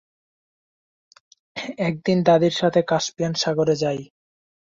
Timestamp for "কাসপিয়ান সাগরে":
2.91-3.75